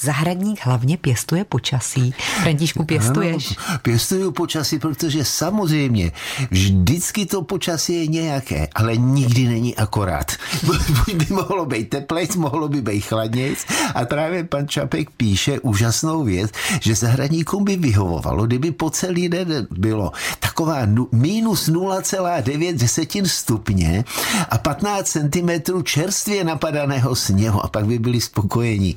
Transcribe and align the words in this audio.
Zahradník 0.00 0.60
hlavně 0.62 0.96
pěstuje 0.96 1.44
počasí. 1.44 2.14
Františku, 2.42 2.84
pěstuješ? 2.84 3.54
Ano, 3.68 3.78
pěstuju 3.82 4.32
počasí, 4.32 4.78
protože 4.78 5.24
samozřejmě 5.24 6.12
vždycky 6.50 7.26
to 7.26 7.42
počasí 7.42 7.94
je 7.94 8.06
nějaké, 8.06 8.68
ale 8.74 8.96
nikdy 8.96 9.48
není 9.48 9.76
akorát. 9.76 10.32
Buď 10.62 11.14
by 11.14 11.26
mohlo 11.34 11.66
být 11.66 11.90
teplejc, 11.90 12.36
mohlo 12.36 12.68
by 12.68 12.82
být 12.82 13.00
chladnějc 13.00 13.66
a 13.94 14.04
právě 14.04 14.44
pan 14.44 14.68
Čapek 14.68 15.10
píše 15.10 15.60
úžasnou 15.60 16.24
věc, 16.24 16.50
že 16.80 16.94
zahradníkům 16.94 17.64
by 17.64 17.76
vyhovovalo, 17.76 18.46
kdyby 18.46 18.70
po 18.70 18.90
celý 18.90 19.28
den 19.28 19.66
bylo 19.70 20.12
taková 20.40 20.78
minus 21.12 21.68
0,9 21.68 22.76
desetin 22.76 23.28
stupně 23.28 24.04
a 24.48 24.58
15 24.58 25.08
cm 25.08 25.82
čerstvě 25.82 26.44
napadaného 26.44 27.16
sněhu 27.16 27.64
a 27.64 27.68
pak 27.68 27.86
by 27.86 27.98
byli 27.98 28.20
spokojení. 28.20 28.96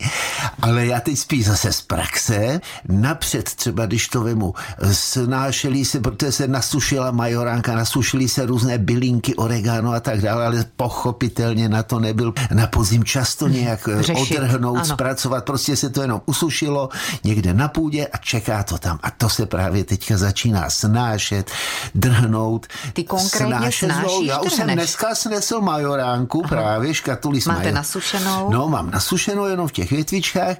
Ale 0.62 0.89
já 0.90 1.00
teď 1.00 1.18
spíš 1.18 1.46
zase 1.46 1.74
z 1.74 1.82
praxe. 1.82 2.62
Napřed 2.90 3.56
třeba, 3.56 3.86
když 3.86 4.08
to 4.08 4.22
vemu, 4.24 4.54
snášeli 4.92 5.86
se, 5.86 6.00
protože 6.00 6.32
se 6.32 6.48
nasušila 6.48 7.12
majoránka, 7.12 7.76
nasušily 7.76 8.30
se 8.30 8.46
různé 8.46 8.78
bylinky, 8.78 9.36
oregano 9.36 9.92
a 9.92 10.00
tak 10.00 10.22
dále, 10.22 10.46
ale 10.46 10.66
pochopitelně 10.76 11.70
na 11.70 11.84
to 11.84 12.00
nebyl 12.00 12.34
na 12.54 12.68
podzim 12.68 13.04
často 13.04 13.48
nějak 13.48 13.90
eh, 13.92 14.04
Řešit. 14.04 14.38
odrhnout, 14.38 14.76
ano. 14.76 14.86
zpracovat. 14.86 15.46
Prostě 15.46 15.76
se 15.76 15.90
to 15.90 16.02
jenom 16.02 16.22
usušilo 16.26 16.90
někde 17.24 17.54
na 17.54 17.68
půdě 17.68 18.08
a 18.08 18.18
čeká 18.18 18.64
to 18.64 18.78
tam. 18.78 19.00
A 19.04 19.12
to 19.12 19.30
se 19.30 19.46
právě 19.46 19.84
teďka 19.84 20.18
začíná 20.18 20.70
snášet, 20.70 21.52
drhnout. 21.96 22.68
Ty 22.94 23.04
konkrétně 23.04 23.56
snášet 23.56 23.86
snášíš, 23.86 24.28
Já 24.28 24.40
už 24.40 24.54
jsem 24.54 24.68
dneska 24.68 25.16
snesl 25.16 25.62
majoránku, 25.62 26.42
Aha. 26.46 26.50
právě 26.50 26.94
škatuli 26.94 27.40
Máte 27.48 27.60
major... 27.60 27.74
nasušenou? 27.74 28.50
No, 28.52 28.68
mám 28.70 28.92
nasušenou 28.92 29.46
jenom 29.46 29.68
v 29.68 29.72
těch 29.72 29.92
větvičkách 29.92 30.58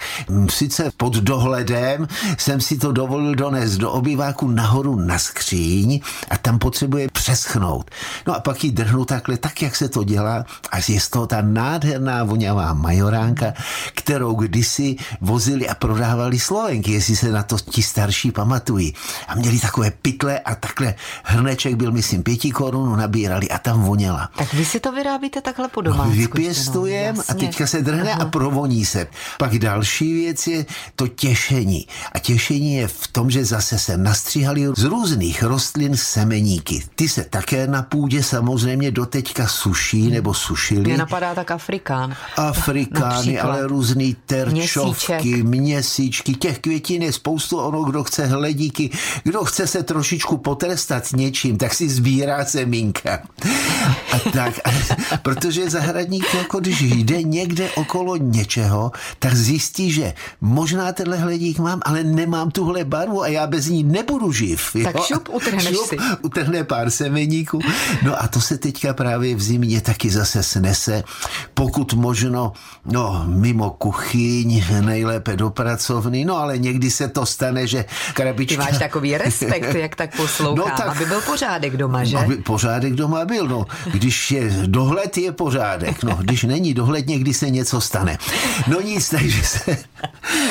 sice 0.50 0.92
pod 0.98 1.14
dohledem 1.14 2.08
jsem 2.38 2.62
si 2.62 2.78
to 2.78 2.92
dovolil 2.92 3.36
donést 3.36 3.78
do 3.78 3.92
obyváku 3.92 4.48
nahoru 4.48 4.96
na 4.96 5.20
skříň 5.20 6.00
a 6.30 6.38
tam 6.38 6.60
potřebuje 6.60 7.08
přeschnout. 7.14 7.92
No 8.28 8.36
a 8.36 8.40
pak 8.40 8.64
ji 8.64 8.72
drhnu 8.72 9.06
takhle, 9.06 9.38
tak 9.38 9.62
jak 9.62 9.76
se 9.76 9.90
to 9.90 10.04
dělá 10.04 10.46
a 10.72 10.78
je 10.88 11.00
z 11.00 11.10
toho 11.10 11.28
ta 11.28 11.42
nádherná 11.42 12.24
voňavá 12.24 12.74
majoránka, 12.74 13.54
kterou 13.96 14.34
kdysi 14.36 14.96
vozili 15.22 15.70
a 15.70 15.76
prodávali 15.76 16.40
Slovenky, 16.40 16.92
jestli 16.92 17.16
se 17.16 17.32
na 17.32 17.44
to 17.44 17.58
ti 17.60 17.82
starší 17.84 18.32
pamatují. 18.32 18.94
A 19.30 19.36
měli 19.36 19.60
takové 19.60 19.92
pytle 19.92 20.40
a 20.40 20.56
takhle 20.56 20.96
hrneček 21.24 21.76
byl, 21.76 21.92
myslím, 21.92 22.24
pěti 22.24 22.52
korun, 22.52 22.98
nabírali 22.98 23.50
a 23.50 23.58
tam 23.58 23.82
voněla. 23.82 24.30
Tak 24.38 24.54
vy 24.54 24.66
si 24.66 24.80
to 24.80 24.92
vyrábíte 24.92 25.42
takhle 25.42 25.68
po 25.68 25.82
domácku? 25.82 26.10
No, 26.10 26.16
vypěstujem 26.16 27.16
no, 27.16 27.24
a 27.28 27.34
teďka 27.34 27.68
se 27.68 27.82
drhne 27.82 28.12
Aha. 28.12 28.22
a 28.22 28.26
provoní 28.26 28.86
se. 28.86 29.08
Pak 29.38 29.60
další 29.60 30.14
věc 30.14 30.48
je 30.48 30.66
to 30.96 31.08
těšení. 31.08 31.88
A 32.12 32.20
těšení 32.20 32.76
je 32.76 32.88
v 32.88 33.08
tom, 33.08 33.32
že 33.32 33.46
zase 33.46 33.80
se 33.80 33.98
nastříhali 33.98 34.68
z 34.78 34.84
různých 34.84 35.44
rostlin 35.44 35.98
semeníky. 35.98 36.84
Ty 36.96 37.10
se 37.10 37.24
také 37.24 37.68
na 37.68 37.82
půdě 37.82 38.24
samozřejmě 38.24 38.92
doteďka 38.92 39.48
suší 39.48 40.02
hmm. 40.02 40.14
nebo 40.14 40.34
sušili. 40.34 40.82
Mě 40.82 40.98
napadá 40.98 41.36
tak 41.36 41.52
Afrikán. 41.52 42.16
Afrikány, 42.38 43.40
ale 43.46 43.68
různý 43.68 44.16
terčovky, 44.26 45.14
Měsíček. 45.14 45.46
měsíčky. 45.46 46.34
Těch 46.34 46.60
květin 46.60 47.04
je 47.04 47.14
spoustu, 47.14 47.58
ono, 47.58 47.84
kdo 47.84 48.04
chce 48.04 48.26
hledíky, 48.26 48.90
kdo 49.24 49.46
chce 49.46 49.68
se 49.68 49.84
trošičku 49.84 50.38
potrestat 50.38 51.04
něčím, 51.16 51.58
tak 51.58 51.74
si 51.74 51.90
sbírá 51.90 52.46
semínka. 52.46 53.20
A 54.12 54.30
tak, 54.34 54.54
protože 55.22 55.70
zahradník, 55.70 56.34
jako 56.34 56.60
když 56.60 56.82
jde 56.82 57.24
někde 57.24 57.70
okolo 57.70 58.16
něčeho, 58.16 58.92
tak 59.20 59.36
zjistí, 59.36 59.92
že 59.92 60.14
možná 60.42 60.94
tenhle 60.94 61.18
hledík 61.18 61.60
mám, 61.60 61.80
ale 61.86 62.04
nemám 62.04 62.52
tuhle 62.52 62.84
barvu 62.84 63.22
a 63.22 63.28
já 63.28 63.48
bez 63.48 63.68
ní 63.68 63.84
nebudu 63.84 64.32
živ. 64.32 64.76
Jo? 64.76 64.84
Tak 64.94 65.04
šup, 65.04 65.30
utrhneš 65.30 65.76
šup, 65.76 65.88
si. 65.88 65.98
utrhne 66.22 66.64
pár 66.64 66.90
semeníků. 66.90 67.60
No 68.04 68.24
a 68.24 68.28
to 68.28 68.42
se 68.42 68.58
teďka 68.58 68.94
právě 68.94 69.36
v 69.36 69.42
zimě 69.42 69.82
taky 69.82 70.10
zase 70.10 70.44
snese, 70.44 71.04
pokud 71.54 71.94
možno, 71.94 72.54
no, 72.86 73.24
mimo 73.28 73.70
kuchyň, 73.70 74.64
nejlépe 74.82 75.36
do 75.36 75.50
pracovny, 75.50 76.26
no 76.26 76.38
ale 76.38 76.58
někdy 76.58 76.92
se 76.92 77.08
to 77.08 77.26
stane, 77.26 77.68
že 77.68 77.86
krabička... 78.14 78.64
Ty 78.64 78.72
máš 78.72 78.80
takový 78.80 79.09
respekt, 79.18 79.76
jak 79.76 79.96
tak 79.96 80.16
poslouchám, 80.18 80.70
no, 80.70 80.78
tak, 80.78 80.88
aby 80.88 81.06
byl 81.06 81.22
pořádek 81.22 81.78
doma, 81.78 82.04
že? 82.04 82.18
Aby 82.18 82.36
pořádek 82.36 82.94
doma 82.94 83.26
byl, 83.26 83.48
no. 83.48 83.66
Když 83.92 84.32
je 84.32 84.50
dohled, 84.66 85.18
je 85.18 85.32
pořádek, 85.32 86.04
no. 86.04 86.18
Když 86.22 86.44
není 86.44 86.74
dohled, 86.74 87.08
někdy 87.08 87.34
se 87.34 87.50
něco 87.50 87.82
stane. 87.82 88.18
No 88.68 88.82
nic, 88.82 89.10
takže 89.10 89.44
se 89.44 89.78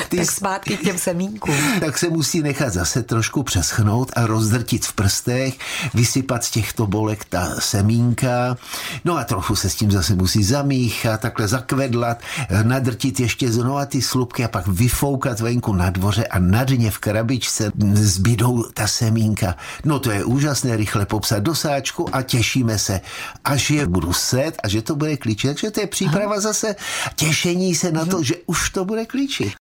ty, 0.09 0.17
tak 0.17 0.33
zpátky 0.33 0.77
k 0.77 0.83
těm 0.83 0.99
semínkům. 0.99 1.55
Tak 1.81 1.99
se 1.99 2.09
musí 2.09 2.43
nechat 2.43 2.73
zase 2.73 3.03
trošku 3.03 3.43
přeschnout 3.43 4.13
a 4.17 4.27
rozdrtit 4.27 4.87
v 4.87 4.93
prstech, 4.93 5.59
vysypat 5.95 6.45
z 6.45 6.51
těchto 6.51 6.87
bolek 6.87 7.25
ta 7.25 7.55
semínka, 7.59 8.57
no 9.05 9.17
a 9.17 9.25
trochu 9.25 9.57
se 9.57 9.71
s 9.71 9.75
tím 9.75 9.91
zase 9.91 10.15
musí 10.15 10.45
zamíchat, 10.45 11.21
takhle 11.21 11.49
zakvedlat, 11.49 12.23
nadrtit 12.63 13.21
ještě 13.21 13.53
znova 13.53 13.87
ty 13.87 14.03
slupky 14.03 14.45
a 14.45 14.49
pak 14.49 14.67
vyfoukat 14.67 15.41
venku 15.41 15.73
na 15.73 15.91
dvoře 15.91 16.27
a 16.27 16.39
na 16.39 16.65
dně 16.65 16.91
v 16.91 16.99
krabičce 16.99 17.73
zbydou 17.95 18.63
ta 18.63 18.87
semínka. 18.87 19.57
No 19.85 19.99
to 19.99 20.11
je 20.11 20.25
úžasné, 20.25 20.77
rychle 20.77 21.07
popsat 21.07 21.39
do 21.39 21.55
sáčku 21.55 22.15
a 22.15 22.23
těšíme 22.23 22.79
se, 22.79 23.01
až 23.45 23.71
je 23.71 23.87
budu 23.87 24.13
set 24.13 24.57
a 24.63 24.69
že 24.69 24.83
to 24.83 24.97
bude 24.97 25.17
klíčit. 25.17 25.51
Takže 25.51 25.71
to 25.71 25.81
je 25.81 25.87
příprava 25.87 26.41
zase 26.41 26.77
těšení 27.17 27.75
se 27.75 27.93
na 27.93 28.05
to, 28.05 28.23
že 28.23 28.35
už 28.47 28.71
to 28.71 28.85
bude 28.85 29.07
klíčit. 29.07 29.53